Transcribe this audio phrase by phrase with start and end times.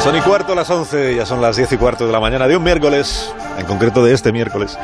[0.00, 2.56] son y cuarto las 11, ya son las 10 y cuarto de la mañana de
[2.56, 4.78] un miércoles, en concreto de este miércoles,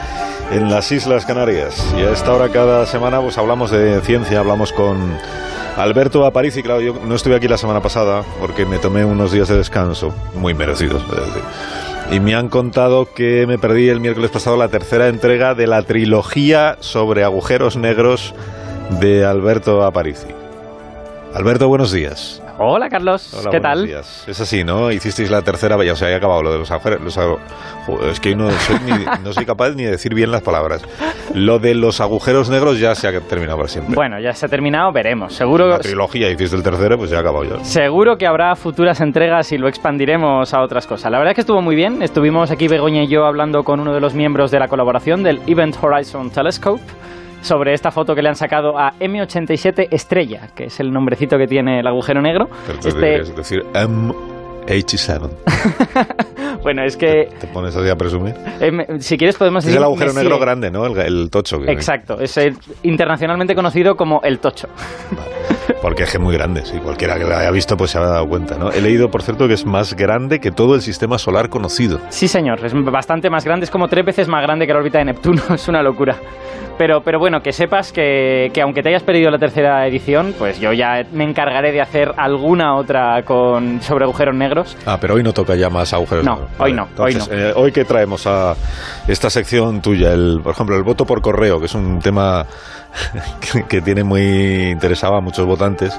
[0.51, 1.95] en las Islas Canarias.
[1.97, 5.17] Y a esta hora cada semana pues hablamos de ciencia, hablamos con
[5.77, 6.63] Alberto Aparici.
[6.63, 10.15] Claro, yo no estuve aquí la semana pasada porque me tomé unos días de descanso,
[10.35, 11.03] muy merecidos.
[12.11, 15.83] Y me han contado que me perdí el miércoles pasado la tercera entrega de la
[15.83, 18.35] trilogía sobre agujeros negros
[19.01, 20.29] de Alberto Aparici.
[21.35, 22.43] Alberto, buenos días.
[22.59, 23.85] Hola Carlos, Hola, ¿qué tal?
[23.87, 24.25] días.
[24.27, 24.91] Es así, ¿no?
[24.91, 27.03] Hicisteis la tercera, ya os había acabado lo de los agujeros.
[27.03, 27.39] los agu-
[27.85, 30.83] Joder, es que no soy, ni- no soy capaz ni de decir bien las palabras.
[31.35, 33.95] Lo de los agujeros negros ya se ha terminado para siempre.
[33.95, 35.35] Bueno, ya se ha terminado, veremos.
[35.35, 37.63] Seguro, la trilogía hiciste el tercero, pues ya ha acabado ya.
[37.63, 41.13] seguro que habrá futuras entregas y lo expandiremos a otras cosas.
[41.13, 42.03] La verdad es que estuvo muy bien.
[42.03, 45.43] Estuvimos aquí Begoña y yo hablando con uno de los miembros de la colaboración del
[45.47, 46.83] Event Horizon Telescope
[47.43, 51.47] sobre esta foto que le han sacado a M87 Estrella, que es el nombrecito que
[51.47, 52.49] tiene el agujero negro.
[52.67, 55.31] Pero Este, decir M87.
[56.63, 58.35] bueno, es que Te pones así a presumir.
[58.99, 60.87] si quieres podemos Es decir el agujero negro grande, ¿no?
[60.87, 61.59] El, el tocho.
[61.61, 64.69] que- Exacto, es el internacionalmente conocido como el Tocho.
[65.83, 66.79] Porque es que es muy grande, sí.
[66.79, 68.71] Cualquiera que lo haya visto pues se habrá dado cuenta, ¿no?
[68.73, 72.01] He leído, por cierto, que es más grande que todo el sistema solar conocido.
[72.09, 74.99] Sí, señor, es bastante más grande, es como tres veces más grande que la órbita
[74.99, 76.17] de Neptuno, es una locura.
[76.79, 80.61] Pero, pero bueno, que sepas que, que aunque te hayas perdido la tercera edición, pues
[80.61, 84.77] yo ya me encargaré de hacer alguna otra con sobre agujeros negros.
[84.85, 86.25] Ah, pero hoy no toca ya más agujeros.
[86.25, 86.51] No, negros.
[86.59, 88.55] hoy no, hoy Entonces, eh, hoy que traemos a
[89.09, 92.47] esta sección tuya, el, por ejemplo, el voto por correo, que es un tema
[93.41, 95.99] que, que tiene muy interesado a muchos votantes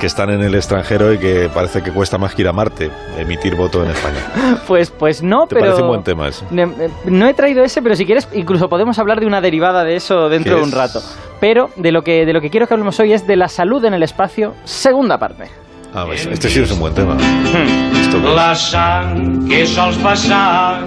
[0.00, 2.90] que están en el extranjero y que parece que cuesta más que ir a Marte
[3.18, 4.16] emitir voto en España.
[4.66, 5.66] Pues, pues no, ¿Te pero...
[5.66, 6.44] parece un buen tema ese?
[6.50, 9.96] Eh, No he traído ese, pero si quieres, incluso podemos hablar de una derivada de
[9.96, 11.00] eso dentro ¿Qué de un rato.
[11.40, 13.84] Pero de lo, que, de lo que quiero que hablemos hoy es de la salud
[13.84, 15.50] en el espacio, segunda parte.
[15.94, 17.14] Ah, pues este sí es un buen tema.
[17.14, 18.34] Hmm.
[18.34, 20.82] La sang que sols passar.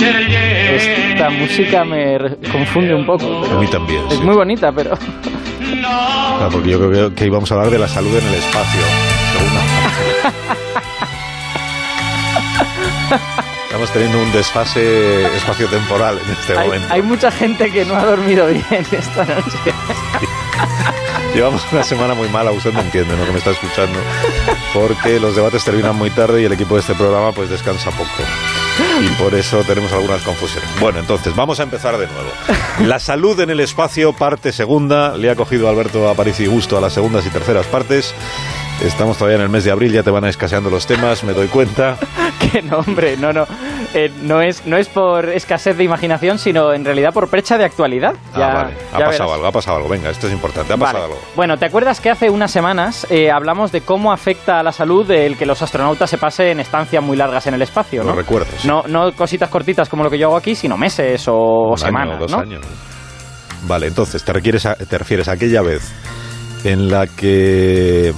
[0.00, 2.18] Esta música me
[2.50, 3.44] confunde un poco.
[3.44, 4.02] a mí también.
[4.08, 4.20] Es sí.
[4.22, 4.96] muy bonita, pero...
[5.58, 8.80] Claro, porque yo creo que, íbamos a hablar de la salud en el espacio.
[13.64, 16.88] Estamos teniendo un desfase espaciotemporal en este Hay, momento.
[16.92, 19.58] hay mucha gente que no ha dormido bien esta noche.
[21.34, 23.24] Llevamos una semana muy mala, usted me entiende, ¿no?
[23.24, 23.98] Que me está escuchando.
[24.74, 28.10] Porque los debates terminan muy tarde y el equipo de este programa pues descansa poco.
[29.00, 30.68] Y por eso tenemos algunas confusiones.
[30.78, 32.28] Bueno, entonces, vamos a empezar de nuevo.
[32.86, 35.16] La salud en el espacio, parte segunda.
[35.16, 38.14] Le ha cogido Alberto Aparici gusto a las segundas y terceras partes.
[38.82, 41.46] Estamos todavía en el mes de abril, ya te van escaseando los temas, me doy
[41.48, 41.96] cuenta.
[42.52, 43.46] que no, hombre, no, no.
[43.94, 47.64] Eh, no, es, no es por escasez de imaginación, sino en realidad por brecha de
[47.64, 48.14] actualidad.
[48.32, 48.74] Ah, Ya- vale.
[48.92, 49.20] Ha ya pasado verás.
[49.34, 49.88] algo, ha pasado algo.
[49.88, 50.72] Venga, esto es importante.
[50.72, 50.92] Ha Vale.
[50.92, 51.20] pasado algo.
[51.36, 55.10] Bueno, ¿te acuerdas que hace unas semanas eh, hablamos de cómo afecta a la salud
[55.10, 58.02] el que los astronautas se pasen estancias muy largas en el espacio?
[58.02, 58.16] Lo ¿no?
[58.16, 58.46] recuerdo.
[58.58, 58.66] sí.
[58.66, 61.76] No, no cositas cortitas como lo que yo hago aquí, sino meses o, Un año,
[61.76, 62.38] semanas, dos ¿no?
[62.38, 62.64] años.
[63.64, 65.92] Vale, entonces, ¿te, requieres a- ¿te refieres a aquella vez
[66.64, 68.12] en la que...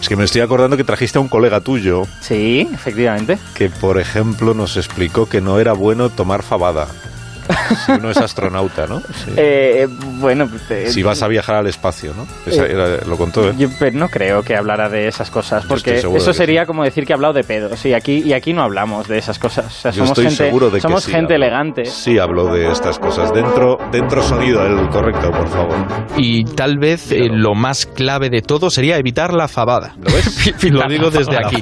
[0.00, 3.38] Es que me estoy acordando que trajiste a un colega tuyo Sí, efectivamente.
[3.54, 6.86] que, por ejemplo, nos explicó que no era bueno tomar fabada.
[7.86, 9.00] Si uno es astronauta, ¿no?
[9.00, 9.32] Sí.
[9.36, 9.86] Eh,
[10.18, 12.26] bueno, pues, eh, si vas a viajar al espacio, ¿no?
[12.50, 13.54] Esa eh, era- lo contó, ¿eh?
[13.56, 16.66] Yo pero no creo que hablara de esas cosas, porque eso sería sí.
[16.66, 17.84] como decir que he hablado de pedos.
[17.86, 19.66] Y aquí, y aquí no hablamos de esas cosas.
[19.66, 21.46] O sea, Yo somos estoy gente, seguro de que somos sí gente hablo.
[21.46, 21.84] elegante.
[21.84, 23.32] Sí hablo de estas cosas.
[23.32, 25.76] Dentro, dentro sonido, el correcto, por favor.
[26.16, 29.94] Y tal vez eh, lo más clave de todo sería evitar la fabada.
[29.98, 30.62] ¿Lo ves?
[30.70, 31.56] Lo digo desde aquí.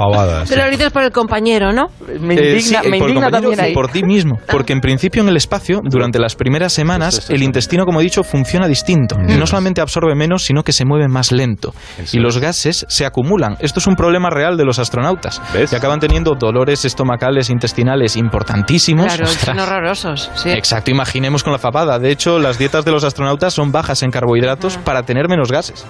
[0.49, 1.87] Te lo dices por el compañero, ¿no?
[2.21, 3.75] Me Eh, indigna, sí, eh, me por el indigna compañero también ahí.
[3.75, 4.39] por ti mismo.
[4.51, 8.23] Porque en principio en el espacio, durante las primeras semanas, el intestino, como he dicho,
[8.23, 9.17] funciona distinto.
[9.19, 11.75] No solamente absorbe menos, sino que se mueve más lento.
[11.99, 13.57] ¿En Y los gases se acumulan.
[13.61, 15.41] Esto es un problema real de los astronautas.
[15.53, 15.73] ¿Ves?
[15.73, 19.07] Y acaban teniendo dolores estomacales intestinales importantísimos.
[19.07, 19.57] Claro, Ostras.
[19.57, 20.31] son horrorosos.
[20.35, 20.51] Sí.
[20.51, 21.99] Exacto, imaginemos con la fabada.
[21.99, 25.87] De hecho, las dietas de los astronautas son bajas en carbohidratos para tener menos gases.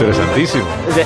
[0.00, 0.64] Interesantísimo.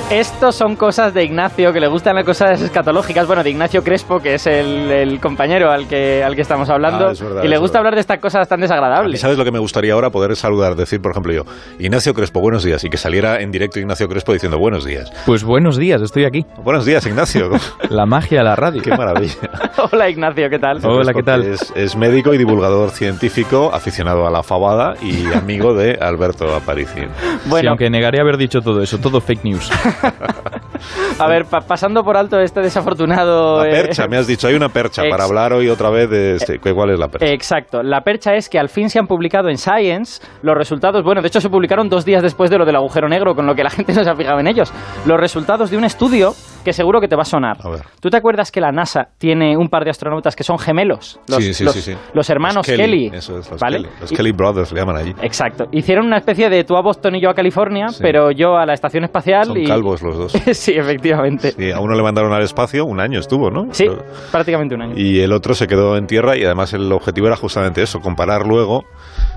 [0.09, 3.27] Estos son cosas de Ignacio, que le gustan las cosas escatológicas.
[3.27, 7.09] Bueno, de Ignacio Crespo, que es el, el compañero al que, al que estamos hablando.
[7.09, 7.79] Ah, es verdad, y le gusta verdad.
[7.79, 9.19] hablar de estas cosas tan ¿Y desagradables.
[9.19, 10.11] sabes lo que me gustaría ahora?
[10.11, 11.43] Poder saludar, decir, por ejemplo, yo,
[11.77, 15.11] Ignacio Crespo, buenos días, y que saliera en directo Ignacio Crespo diciendo buenos días.
[15.25, 16.45] Pues buenos días, estoy aquí.
[16.63, 17.49] Buenos días, Ignacio.
[17.89, 18.81] La magia de la radio.
[18.81, 19.35] Qué maravilla.
[19.91, 20.79] Hola Ignacio, ¿qué tal?
[20.85, 21.43] Hola, ¿qué tal?
[21.43, 27.01] Es, es médico y divulgador científico, aficionado a la fabada y amigo de Alberto Aparici.
[27.01, 27.07] Sí,
[27.49, 29.69] Bueno, aunque negaría haber dicho todo eso, todo fake news.
[31.19, 33.63] a ver, pa- pasando por alto este desafortunado...
[33.63, 36.35] La eh, percha, me has dicho, hay una percha para hablar hoy otra vez de
[36.35, 36.59] este.
[36.59, 37.27] ¿Cuál es la percha?
[37.27, 37.83] Exacto.
[37.83, 41.03] La percha es que al fin se han publicado en Science los resultados.
[41.03, 43.55] Bueno, de hecho se publicaron dos días después de lo del agujero negro, con lo
[43.55, 44.71] que la gente no se ha fijado en ellos.
[45.05, 46.33] Los resultados de un estudio
[46.63, 47.57] que seguro que te va a sonar.
[47.63, 47.81] A ver.
[48.01, 51.19] ¿Tú te acuerdas que la NASA tiene un par de astronautas que son gemelos?
[51.27, 53.11] Los, sí, sí, los- sí, los hermanos Los Kelly.
[53.13, 53.77] Eso es, los ¿vale?
[53.77, 53.89] Kelly.
[54.01, 55.13] Los Y- Kelly Brothers le llaman allí.
[55.21, 55.65] Exacto.
[55.71, 58.73] Hicieron una especie de tú a Boston y yo a California, pero yo a la
[58.73, 59.65] estación espacial Son y...
[59.65, 60.33] calvos los dos.
[60.65, 61.51] sí, efectivamente.
[61.51, 63.67] Sí, a uno le mandaron al espacio, un año estuvo, ¿no?
[63.71, 63.87] Sí,
[64.31, 64.93] prácticamente un año.
[64.97, 68.47] Y el otro se quedó en tierra y además el objetivo era justamente eso, comparar
[68.47, 68.85] luego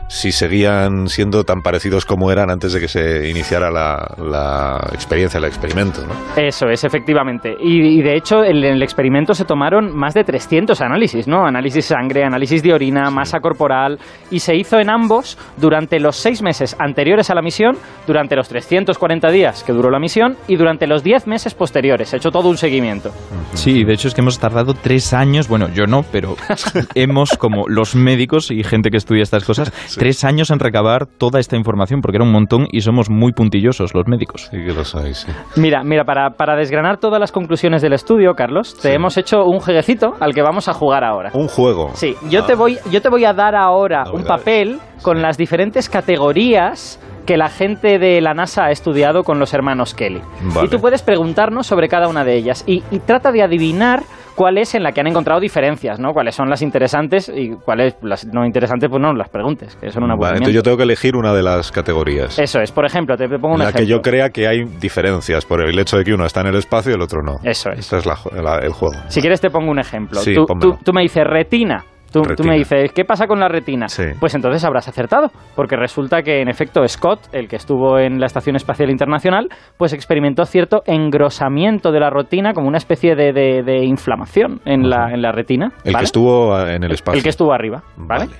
[0.08, 5.38] si seguían siendo tan parecidos como eran antes de que se iniciara la, la experiencia,
[5.38, 6.14] el experimento, ¿no?
[6.36, 7.54] Eso es, efectivamente.
[7.60, 11.46] Y, y de hecho, en el experimento se tomaron más de 300 análisis, ¿no?
[11.46, 13.98] Análisis de sangre, análisis de orina, masa corporal,
[14.30, 17.76] y se hizo en ambos durante los seis meses anteriores a la misión,
[18.06, 22.08] durante los 340 días que duró la misión y durante los 10 meses posteriores.
[22.08, 23.12] Se ha hecho todo un seguimiento.
[23.52, 26.36] Sí, de hecho es que hemos tardado tres años, bueno, yo no, pero
[26.94, 31.40] hemos, como los médicos y gente que estudia estas cosas, tres años en recabar toda
[31.40, 34.48] esta información, porque era un montón y somos muy puntillosos los médicos.
[34.50, 35.32] Sí que lo sabéis, sí.
[35.60, 38.94] Mira, mira, para, para desgranar todas las conclusiones del estudio, Carlos, te Sí.
[38.94, 41.30] hemos hecho un jueguecito al que vamos a jugar ahora.
[41.34, 41.90] Un juego.
[41.94, 44.26] Sí, yo, Ah, te voy, yo te voy a dar ahora un Novedades.
[44.28, 49.52] papel con las diferentes categorías que la gente de la NASA ha estudiado con los
[49.52, 50.22] hermanos Kelly.
[50.54, 50.66] Vale.
[50.66, 52.64] Y tú puedes preguntarnos sobre cada una de ellas.
[52.66, 54.02] Y, y trata de adivinar
[54.38, 56.12] cuál es en la que han encontrado diferencias, ¿no?
[56.12, 60.04] Cuáles son las interesantes y cuáles las no interesantes, pues no las preguntes, que son
[60.04, 62.38] una Vale, entonces yo tengo que elegir una de las categorías.
[62.38, 63.80] Eso es, por ejemplo, te pongo un en la ejemplo.
[63.80, 66.54] que yo crea que hay diferencias por el hecho de que uno está en el
[66.56, 67.38] espacio y el otro no.
[67.42, 67.80] Eso es.
[67.80, 68.94] Este es la la- el juego.
[69.08, 70.20] Si quieres te pongo un ejemplo.
[70.20, 70.46] Sí, tú-
[70.84, 71.84] tú me dices retina.
[72.10, 73.88] Tú, me dices, ¿qué pasa con la retina?
[73.88, 74.04] Sí.
[74.18, 78.26] Pues entonces habrás acertado, porque resulta que en efecto Scott, el que estuvo en la
[78.26, 83.62] Estación Espacial Internacional, pues experimentó cierto engrosamiento de la retina como una especie de, de-
[83.62, 85.72] de inflamación en la, en la retina.
[85.84, 86.02] El ¿vale?
[86.02, 87.18] que estuvo eh, en el espacio.
[87.18, 88.26] El que estuvo arriba, ¿vale?
[88.26, 88.36] Vale.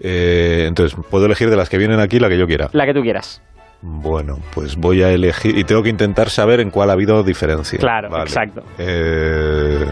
[0.00, 2.68] Eh, entonces, puedo elegir de las que vienen aquí la que yo quiera.
[2.72, 3.42] La que tú quieras.
[3.82, 7.78] Bueno, pues voy a elegir y tengo que intentar saber en cuál ha habido diferencia.
[7.78, 8.22] Claro, Vale.
[8.24, 8.62] exacto.
[8.78, 9.84] Eh,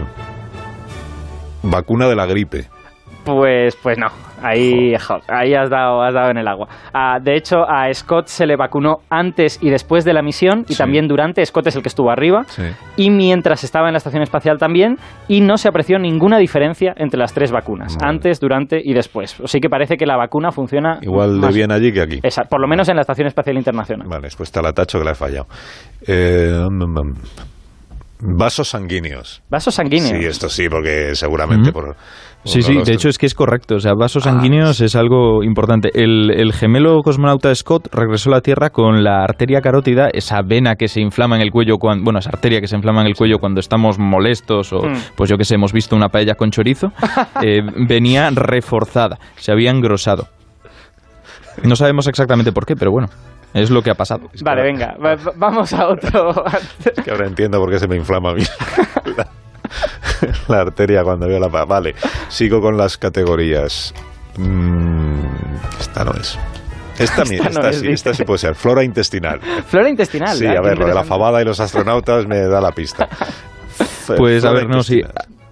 [1.63, 2.65] vacuna de la gripe.
[3.23, 4.07] Pues, pues no,
[4.41, 4.95] ahí,
[5.27, 6.67] ahí has, dado, has dado en el agua.
[6.91, 10.73] Ah, de hecho, a Scott se le vacunó antes y después de la misión y
[10.73, 10.77] Sí.
[10.79, 11.45] también durante.
[11.45, 12.43] Scott es el que estuvo arriba.
[12.47, 12.63] Sí.
[12.97, 14.97] y mientras estaba en la estación espacial también,
[15.27, 18.09] y no se apreció ninguna diferencia entre las tres vacunas, Vale.
[18.09, 19.39] antes, durante y después.
[19.43, 22.19] Así que parece que la vacuna funciona Igual de bien allí que aquí.
[22.23, 24.07] Esa- por lo menos en la estación espacial internacional.
[24.09, 25.45] Vale, después está la tacho que la he fallado.
[26.07, 27.13] Eh, mm, mm,
[28.21, 29.41] vasos sanguíneos.
[29.49, 30.09] Vasos sanguíneos.
[30.17, 31.95] Sí, esto sí, porque seguramente por...
[32.43, 33.75] Sí, por sí, los- de hecho es que es correcto.
[33.75, 34.85] O sea, vasos Ah, sanguíneos sí.
[34.85, 35.91] es algo importante.
[35.93, 40.75] El, el gemelo cosmonauta Scott regresó a la Tierra con la arteria carótida, esa vena
[40.75, 43.15] que se inflama en el cuello, cuando, bueno, esa arteria que se inflama en el
[43.15, 44.95] cuello cuando estamos molestos o, Hmm.
[45.15, 46.91] pues yo que sé, hemos visto una paella con chorizo,
[47.43, 50.27] eh, venía reforzada, se había engrosado.
[51.63, 53.07] No sabemos exactamente por qué, pero bueno,
[53.53, 54.29] es lo que ha pasado.
[54.43, 56.33] Vale, venga, va- va- vamos a otro.
[57.03, 58.43] Que ahora entiendo por qué se me inflama a mí
[59.17, 59.27] la,
[60.47, 61.47] la arteria cuando veo la...
[61.47, 61.95] Vale,
[62.29, 63.93] sigo con las categorías.
[64.37, 65.23] Mm,
[65.79, 66.37] esta no es.
[66.99, 68.55] Esta, Esta no esta es, sí, esta sí puede ser.
[68.55, 69.39] Flora intestinal.
[69.67, 70.37] Flora intestinal.
[70.37, 73.07] Sí, ah, a ver, lo de la fabada y los astronautas me da la pista.
[74.17, 75.01] Pues a ver, no, sí.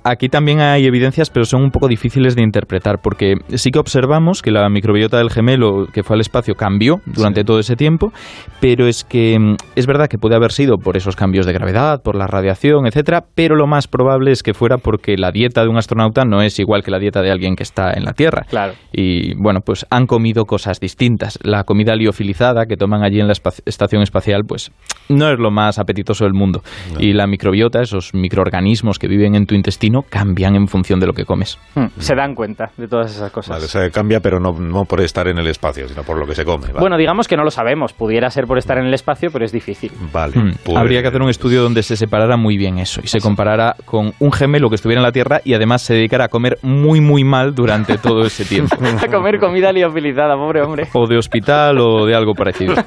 [0.03, 4.41] Aquí también hay evidencias, pero son un poco difíciles de interpretar, porque sí que observamos
[4.41, 7.45] que la microbiota del gemelo que fue al espacio cambió durante Sí.
[7.45, 8.11] todo ese tiempo,
[8.59, 12.01] pero es que mm, es verdad que puede haber sido por esos cambios de gravedad,
[12.01, 15.69] por la radiación, etcétera, pero lo más probable es que fuera porque la dieta de
[15.69, 18.45] un astronauta no es igual que la dieta de alguien que está en la Tierra.
[18.49, 18.73] Claro.
[18.91, 21.37] Y bueno, pues han comido cosas distintas.
[21.43, 23.33] La comida liofilizada que toman allí en la
[23.65, 24.71] estación espacial, pues
[25.09, 26.61] no es lo más apetitoso del mundo.
[26.99, 31.13] Y la microbiota, esos microorganismos que viven en tu intestino, cambian en función de lo
[31.13, 31.57] que comes.
[31.75, 33.51] Hmm, Se dan cuenta de todas esas cosas.
[33.55, 36.25] Vale, o sea, cambia, pero no, no por estar en el espacio, sino por lo
[36.25, 36.67] que se come.
[36.67, 36.79] Vale.
[36.79, 37.93] Bueno, digamos que no lo sabemos.
[37.93, 39.91] Pudiera ser por estar en el espacio, pero es difícil.
[40.13, 40.51] Vale, Hmm.
[40.63, 43.75] pues- Habría que hacer un estudio donde se separara muy bien eso y se comparara
[43.85, 47.01] con un gemelo que estuviera en la Tierra y además se dedicara a comer muy,
[47.01, 48.75] muy mal durante todo ese tiempo.
[49.01, 50.87] a comer comida liofilizada, pobre hombre.
[50.93, 52.75] O de hospital o de algo parecido.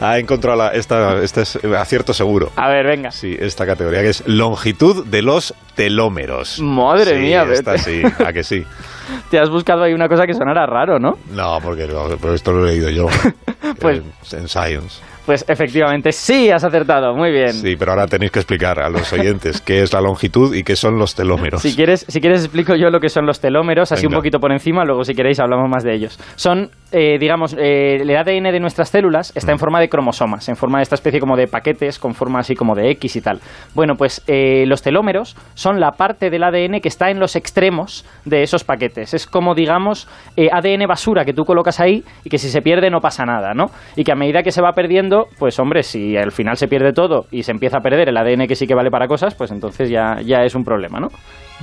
[0.00, 2.50] Ah, he encontrado la, esta, este es acierto seguro.
[2.56, 3.10] A ver, venga.
[3.12, 6.60] Sí, esta categoría que es longitud de los telómeros.
[6.60, 8.64] Madre Sí, mía, esta sí, a que sí.
[9.30, 11.18] Te has buscado ahí una cosa que sonara raro, ¿no?
[11.30, 11.86] No, porque
[12.20, 13.06] pero esto lo he leído yo.
[13.80, 15.00] Pues- Eh, en Science.
[15.24, 17.14] Pues efectivamente, sí, has acertado.
[17.14, 17.52] Muy bien.
[17.52, 20.74] Sí, pero ahora tenéis que explicar a los oyentes qué es la longitud y qué
[20.74, 21.62] son los telómeros.
[21.62, 24.16] Si quieres, si quieres explico yo lo que son los telómeros, así Venga.
[24.16, 26.18] un poquito por encima, luego si queréis hablamos más de ellos.
[26.34, 30.56] Son, eh, digamos, eh, el ADN de nuestras células está en forma de cromosomas, en
[30.56, 33.40] forma de esta especie como de paquetes, con forma así como de X y tal.
[33.74, 38.04] Bueno, pues eh, los telómeros son la parte del ADN que está en los extremos
[38.24, 39.14] de esos paquetes.
[39.14, 42.90] Es como, digamos, eh, ADN basura que tú colocas ahí y que si se pierde
[42.90, 43.66] no pasa nada, ¿no?
[43.94, 46.68] Y que a medida que se va perdiendo perdiendo, pues hombre, si al final se
[46.68, 49.34] pierde todo y se empieza a perder el ADN que sí que vale para cosas,
[49.34, 51.08] pues entonces ya, ya es un problema, ¿no?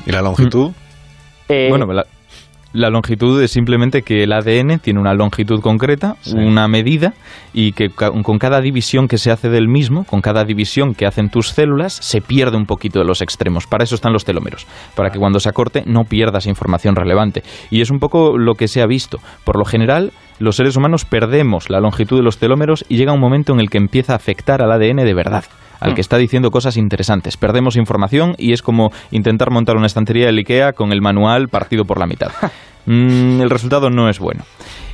[0.06, 0.72] ¿Y la longitud?
[1.48, 2.06] Eh, Bueno, la,
[2.74, 7.13] la longitud es simplemente que el ADN tiene una longitud concreta, una medida,
[7.53, 11.29] y que con cada división que se hace del mismo, con cada división que hacen
[11.29, 13.65] tus células, se pierde un poquito de los extremos.
[13.65, 17.41] Para eso están los telómeros, para que cuando se acorte no pierdas información relevante.
[17.72, 19.18] Y es un poco lo que se ha visto.
[19.44, 23.19] Por lo general, los seres humanos perdemos la longitud de los telómeros y llega un
[23.19, 25.43] momento en el que empieza a afectar al ADN de verdad
[25.79, 27.38] al que está diciendo cosas interesantes.
[27.38, 31.86] Perdemos información y es como intentar montar una estantería del IKEA con el manual partido
[31.86, 32.31] por la mitad.
[32.86, 34.46] Mm, el resultado no es bueno.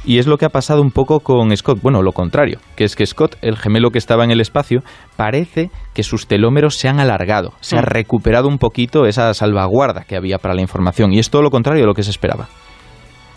[0.04, 1.80] Y es lo que ha pasado un poco con Scott.
[1.82, 4.82] Bueno, lo contrario, que es que Scott, el gemelo que estaba en el espacio,
[5.16, 7.86] parece que sus telómeros se han alargado, se ha Mm.
[7.86, 11.14] recuperado un poquito esa salvaguarda que había para la información.
[11.14, 12.50] Y es todo lo contrario de lo que se esperaba.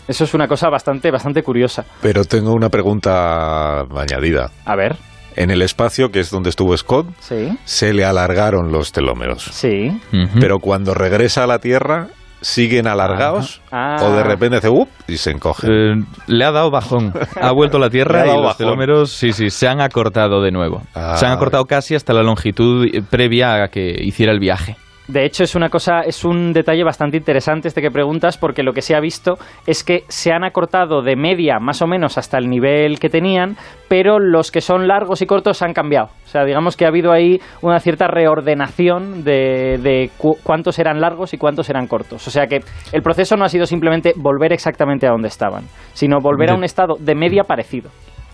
[0.09, 1.85] Eso es una cosa bastante, bastante curiosa.
[2.01, 4.49] Pero tengo una pregunta añadida.
[4.65, 4.97] A ver,
[5.35, 9.43] En el espacio, que es donde estuvo Scott, sí, se le alargaron los telómeros.
[9.43, 9.91] sí.
[10.39, 12.07] Pero cuando regresa a la Tierra,
[12.41, 13.61] ¿siguen alargados?
[13.71, 13.97] Ah.
[14.01, 15.69] ¿O de repente hace up y se encogen?
[15.71, 17.13] Eh, le ha dado bajón.
[17.39, 18.57] Ha vuelto a la Tierra y los bajón.
[18.57, 20.81] telómeros, sí, sí, se han acortado de nuevo.
[20.95, 21.69] Ah, se han acortado vale.
[21.69, 24.75] casi hasta la longitud previa a que hiciera el viaje.
[25.11, 28.73] De hecho, es una cosa, es un detalle bastante interesante este que preguntas, porque lo
[28.73, 32.37] que se ha visto es que se han acortado de media más o menos hasta
[32.37, 33.55] el nivel que tenían,
[33.87, 36.09] pero los que son largos y cortos han cambiado.
[36.25, 41.01] O sea, digamos que ha habido ahí una cierta reordenación de, de cu- cuántos eran
[41.01, 42.27] largos y cuántos eran cortos.
[42.27, 42.59] O sea que
[42.93, 45.63] el proceso no ha sido simplemente volver exactamente a donde estaban,
[45.93, 47.89] sino volver a un estado de media parecido.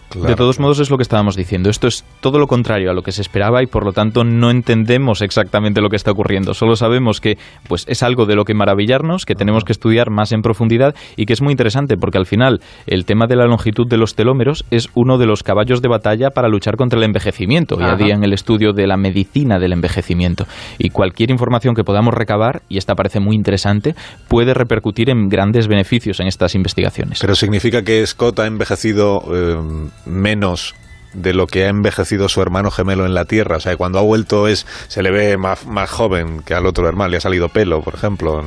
[0.09, 0.29] Claro.
[0.29, 1.69] de todos modos es lo que estábamos diciendo.
[1.69, 4.50] Esto es todo lo contrario a lo que se esperaba y por lo tanto no
[4.50, 6.53] entendemos exactamente lo que está ocurriendo.
[6.53, 10.31] Solo sabemos que pues es algo de lo que maravillarnos, que tenemos que estudiar más
[10.31, 13.88] en profundidad y que es muy interesante porque al final el tema de la longitud
[13.88, 17.75] de los telómeros es uno de los caballos de batalla para luchar contra el envejecimiento.
[17.75, 17.93] Ajá.
[17.93, 20.45] a día en el estudio de la medicina del envejecimiento
[20.77, 23.95] y cualquier información que podamos recabar y esta parece muy interesante
[24.27, 27.19] puede repercutir en grandes beneficios en estas investigaciones.
[27.19, 30.75] Pero significa que Scott ha envejecido eh, menos
[31.13, 33.57] de lo que ha envejecido su hermano gemelo en la Tierra.
[33.57, 36.87] O sea, cuando ha vuelto es se le ve más, más joven que al otro
[36.87, 37.09] hermano.
[37.09, 38.43] Le ha salido pelo, por ejemplo.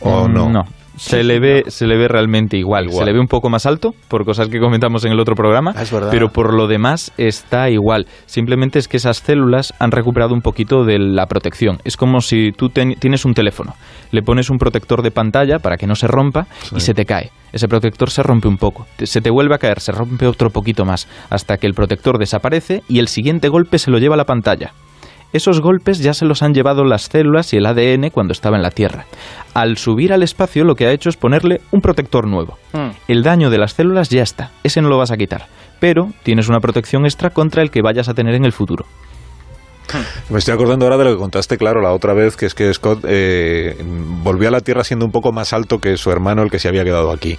[0.00, 0.50] ¿O no?
[0.50, 0.66] No.
[0.96, 2.84] Se le, ve, se le ve realmente igual.
[2.84, 2.98] Igual.
[2.98, 5.72] Se le ve un poco más alto, por cosas que comentamos en el otro programa,
[5.76, 8.06] Ah, es pero por lo demás está igual.
[8.26, 11.78] Simplemente es que esas células han recuperado un poquito de la protección.
[11.84, 13.74] Es como si tú ten- tienes un teléfono,
[14.10, 16.46] le pones un protector de pantalla para que no se rompa
[16.76, 17.30] y se te cae.
[17.52, 20.84] Ese protector se rompe un poco, se te vuelve a caer, se rompe otro poquito
[20.84, 24.72] más, hasta que el protector desaparece y el siguiente golpe se lo lleva la pantalla.
[25.32, 28.62] Esos golpes ya se los han llevado las células y el ADN cuando estaba en
[28.62, 29.06] la Tierra.
[29.54, 32.58] Al subir al espacio lo que ha hecho es ponerle un protector nuevo.
[32.72, 32.90] Hmm.
[33.08, 35.46] El daño de las células ya está, ese no lo vas a quitar,
[35.80, 38.84] pero tienes una protección extra contra el que vayas a tener en el futuro.
[40.30, 42.72] Me estoy acordando ahora de lo que contaste, claro, la otra vez, que es que
[42.72, 43.76] Scott eh,
[44.22, 46.68] volvió a la Tierra siendo un poco más alto que su hermano, el que se
[46.68, 47.38] había quedado aquí.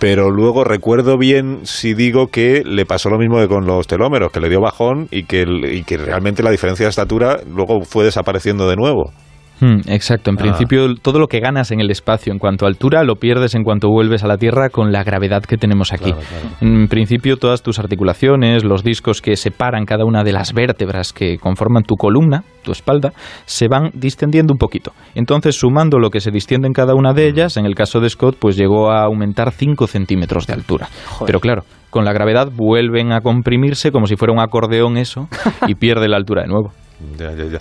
[0.00, 4.32] Pero luego recuerdo bien si digo que le pasó lo mismo que con los telómeros,
[4.32, 8.06] que le dio bajón y que, y que realmente la diferencia de estatura luego fue
[8.06, 9.12] desapareciendo de nuevo.
[9.60, 10.42] Hmm, exacto, en Ah.
[10.42, 13.62] principio todo lo que ganas en el espacio en cuanto a altura lo pierdes en
[13.62, 16.12] cuanto vuelves a la Tierra con la gravedad que tenemos aquí.
[16.12, 16.56] Claro, claro.
[16.60, 21.38] En principio todas tus articulaciones, los discos que separan cada una de las vértebras que
[21.38, 23.12] conforman tu columna, tu espalda,
[23.44, 24.92] se van distendiendo un poquito.
[25.14, 28.08] Entonces sumando lo que se distiende en cada una de ellas, en el caso de
[28.08, 30.88] Scott pues llegó a aumentar 5 centímetros de altura.
[31.06, 31.26] Joder.
[31.26, 35.28] Pero claro, con la gravedad vuelven a comprimirse como si fuera un acordeón eso
[35.66, 36.72] y pierde la altura de nuevo.
[37.18, 37.58] Ya, ya, ya.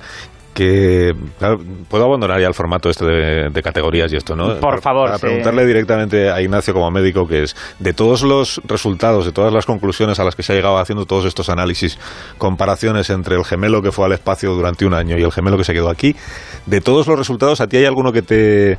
[0.59, 4.47] Que claro, puedo abandonar ya el formato este de, de categorías y esto, ¿no?
[4.47, 5.21] Por Para- favor, Para sí.
[5.25, 9.65] preguntarle directamente a Ignacio como médico, que es de todos los resultados, de todas las
[9.65, 11.97] conclusiones a las que se ha llegado haciendo todos estos análisis,
[12.37, 15.63] comparaciones entre el gemelo que fue al espacio durante un año y el gemelo que
[15.63, 16.13] se quedó aquí,
[16.65, 18.77] de todos los resultados, ¿a ti hay alguno que te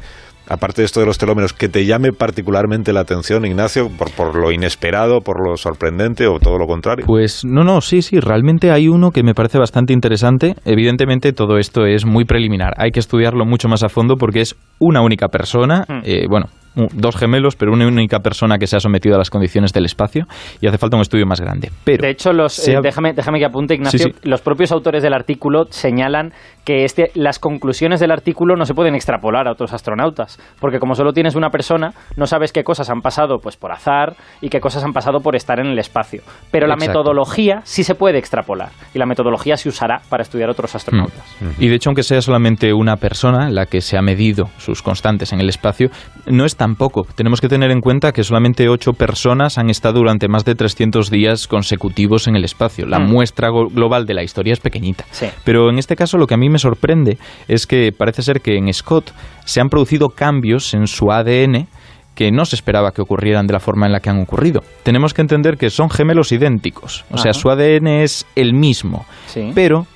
[0.50, 4.36] aparte de esto de los telómeros, que te llame particularmente la atención, Ignacio, por, por
[4.36, 7.06] lo inesperado, por lo sorprendente o todo lo contrario?
[7.06, 10.54] Pues no, no, sí, sí, realmente hay uno que me parece bastante interesante.
[10.64, 14.56] Evidentemente todo esto es muy preliminar, hay que estudiarlo mucho más a fondo porque es
[14.78, 16.02] una única persona, Hmm.
[16.04, 19.72] eh, bueno, dos gemelos, pero una única persona que se ha sometido a las condiciones
[19.72, 20.26] del espacio
[20.60, 21.70] y hace falta un estudio más grande.
[21.84, 23.98] Pero De hecho, los, eh, déjame, déjame que apunte, Ignacio.
[23.98, 24.28] Sí, sí.
[24.28, 26.32] Los propios autores del artículo señalan
[26.64, 30.94] que este, las conclusiones del artículo no se pueden extrapolar a otros astronautas, porque como
[30.94, 34.60] solo tienes una persona, no sabes qué cosas han pasado pues por azar y qué
[34.60, 36.22] cosas han pasado por estar en el espacio.
[36.50, 40.74] Pero la metodología sí se puede extrapolar y la metodología se usará para estudiar otros
[40.74, 41.24] astronautas.
[41.58, 45.32] Y de hecho, aunque sea solamente una persona la que se ha medido sus constantes
[45.32, 45.90] en el espacio,
[46.26, 47.06] no es tampoco.
[47.14, 51.08] Tenemos que tener en cuenta que solamente ocho personas han estado durante más de 300
[51.10, 52.84] días consecutivos en el espacio.
[52.86, 53.08] La Mm.
[53.10, 55.06] muestra global de la historia es pequeñita.
[55.10, 55.24] Sí.
[55.42, 57.16] Pero en este caso lo que a mí me sorprende
[57.48, 59.10] es que parece ser que en Scott
[59.46, 61.66] se han producido cambios en su ADN
[62.14, 64.62] que no se esperaba que ocurrieran de la forma en la que han ocurrido.
[64.82, 69.50] Tenemos que entender que son gemelos idénticos, o sea, su ADN es el mismo, Sí.
[69.54, 69.86] pero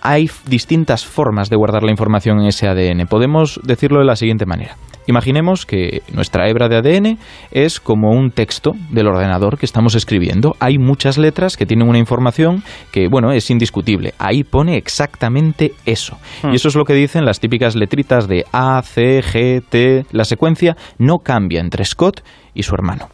[0.00, 3.06] hay distintas formas de guardar la información en ese ADN.
[3.06, 4.76] Podemos decirlo de la siguiente manera.
[5.06, 7.18] Imaginemos que nuestra hebra de ADN
[7.50, 10.54] es como un texto del ordenador que estamos escribiendo.
[10.60, 14.14] Hay muchas letras que tienen una información que, bueno, es indiscutible.
[14.18, 16.18] Ahí pone exactamente eso.
[16.42, 16.52] Hmm.
[16.52, 20.04] Y eso es lo que dicen las típicas letritas de A, C, G, T.
[20.12, 22.22] La secuencia no cambia entre Scott
[22.54, 23.08] y su hermano.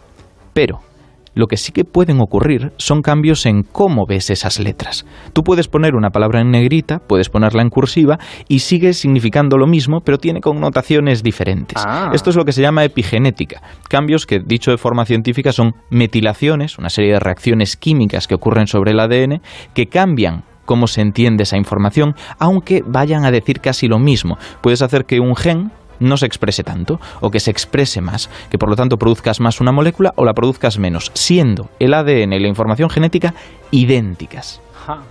[0.52, 0.80] Pero
[1.36, 5.06] lo que sí que pueden ocurrir son cambios en cómo ves esas letras.
[5.34, 9.66] Tú puedes poner una palabra en negrita, puedes ponerla en cursiva y sigue significando lo
[9.66, 11.82] mismo, pero tiene connotaciones diferentes.
[11.86, 12.10] Ah.
[12.14, 13.60] Esto es lo que se llama epigenética.
[13.88, 18.66] Cambios que, dicho de forma científica, son metilaciones, una serie de reacciones químicas que ocurren
[18.66, 19.42] sobre el ADN
[19.74, 24.38] que cambian cómo se entiende esa información, aunque vayan a decir casi lo mismo.
[24.62, 28.58] Puedes hacer que un gen no se exprese tanto o que se exprese más, que
[28.58, 32.40] por lo tanto produzcas más una molécula o la produzcas menos, siendo el ADN y
[32.40, 33.34] la información genética
[33.70, 34.60] idénticas.
[34.74, 35.02] Ajá.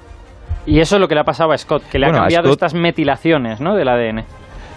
[0.65, 2.45] Y eso es lo que le ha pasado a Scott, que le Bueno, ha cambiado
[2.47, 3.75] Scott- estas metilaciones ¿no?
[3.75, 4.23] del ADN.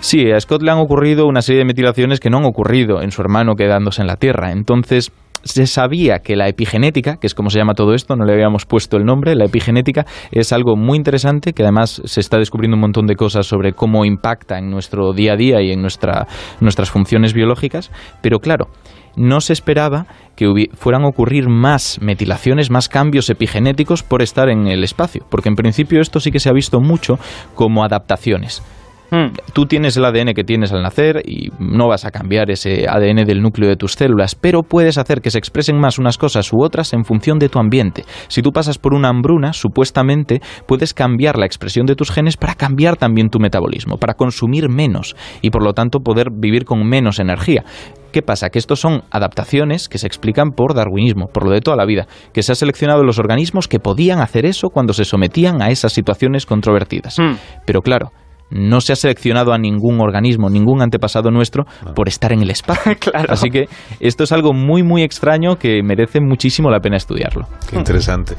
[0.00, 3.10] Sí, a Scott le han ocurrido una serie de metilaciones que no han ocurrido en
[3.10, 4.52] su hermano quedándose en la Tierra.
[4.52, 5.10] Entonces,
[5.44, 8.66] se sabía que la epigenética, que es como se llama todo esto, no le habíamos
[8.66, 12.82] puesto el nombre, la epigenética es algo muy interesante que además se está descubriendo un
[12.82, 16.26] montón de cosas sobre cómo impacta en nuestro día a día y en nuestra,
[16.60, 17.90] nuestras funciones biológicas,
[18.22, 18.68] pero claro,
[19.16, 24.68] no se esperaba que fueran a ocurrir más metilaciones, más cambios epigenéticos por estar en
[24.68, 27.18] el espacio, porque en principio esto sí que se ha visto mucho
[27.54, 28.62] como adaptaciones
[29.10, 29.32] Hmm.
[29.54, 33.24] tú tienes el ADN que tienes al nacer y no vas a cambiar ese ADN
[33.24, 36.62] del núcleo de tus células, pero puedes hacer que se expresen más unas cosas u
[36.62, 38.04] otras en función de tu ambiente.
[38.28, 42.54] Si tú pasas por una hambruna, supuestamente puedes cambiar la expresión de tus genes para
[42.54, 47.18] cambiar también tu metabolismo, para consumir menos y por lo tanto poder vivir con menos
[47.18, 47.64] energía.
[48.12, 48.48] ¿Qué pasa?
[48.48, 52.06] Que estos son adaptaciones que se explican por darwinismo, por lo de toda la vida,
[52.32, 55.92] que se ha seleccionado los organismos que podían hacer eso cuando se sometían a esas
[55.92, 57.18] situaciones controvertidas.
[57.18, 57.36] Hmm.
[57.66, 58.12] Pero claro,
[58.50, 62.92] no se ha seleccionado a ningún organismo, ningún antepasado nuestro por estar en el espacio.
[63.00, 63.32] Claro.
[63.32, 63.66] Así que
[64.00, 67.46] esto es algo muy, muy extraño que merece muchísimo la pena estudiarlo.
[67.68, 68.34] Qué interesante.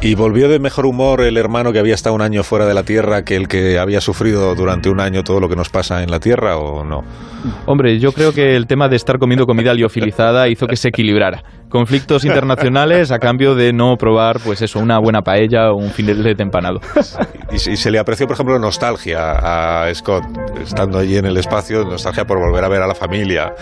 [0.00, 2.82] ¿Y volvió de mejor humor el hermano que había estado un año fuera de la
[2.84, 6.10] Tierra que el que había sufrido durante un año todo lo que nos pasa en
[6.10, 7.00] la Tierra o no?
[7.66, 11.42] Hombre, yo creo que el tema de estar comiendo comida liofilizada hizo que se equilibrara.
[11.68, 16.42] Conflictos internacionales a cambio de no probar, pues eso, una buena paella o un filete
[16.42, 16.80] empanado.
[17.52, 20.24] Y, se- y se le apreció, por ejemplo, nostalgia a Scott,
[20.62, 23.52] estando allí en el espacio, nostalgia por volver a ver a la familia,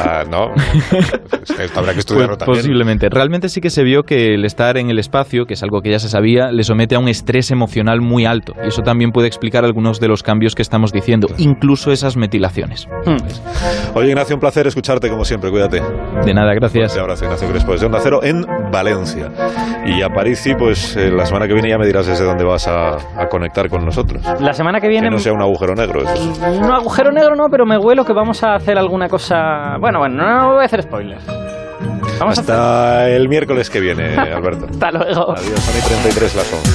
[0.00, 0.52] a- ¿no?
[1.58, 2.62] Esto habrá que estudiarlo Pues también.
[2.62, 3.08] posiblemente.
[3.10, 5.90] Realmente sí que se vio que el estar en el espacio, que es algo que
[5.90, 8.54] ya se sabía, le somete a un estrés emocional muy alto.
[8.64, 12.86] Y eso también puede explicar algunos de los cambios que estamos diciendo, incluso esas metilaciones.
[13.06, 13.16] Hmm.
[13.96, 15.82] Oye, Ignacio, un placer escucharte como siempre, cuídate.
[16.24, 16.94] De nada, gracias.
[16.94, 19.30] Un abrazo, Ignacio Crespo, desde Onda Cero en Valencia.
[19.86, 22.66] Y a París, pues eh, la semana que viene ya me dirás desde dónde vas
[22.68, 24.22] a, a conectar con nosotros.
[24.40, 25.08] La semana que viene...
[25.08, 26.02] Que no sea un agujero negro.
[26.02, 26.30] Eso.
[26.46, 29.76] Un agujero negro no, pero me huelo que vamos a hacer alguna cosa...
[29.80, 31.24] Bueno, bueno, no voy a hacer spoilers.
[32.18, 32.54] Vamos a hacer...
[32.54, 34.66] Hasta el miércoles que viene, Alberto.
[34.70, 35.32] Hasta luego.
[35.36, 36.70] Adiós, son y 33 las 11.